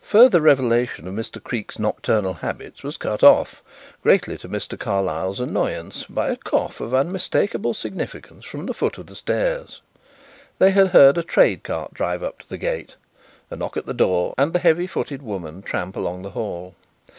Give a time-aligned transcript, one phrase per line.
[0.00, 1.44] Further revelation of Mr.
[1.44, 3.62] Creake's nocturnal habits was cut off,
[4.02, 4.78] greatly to Mr.
[4.78, 9.82] Carlyle's annoyance, by a cough of unmistakable significance from the foot of the stairs.
[10.58, 12.96] They had heard a trade cart drive up to the gate,
[13.50, 16.74] a knock at the door, and the heavy footed woman tramp along the hall.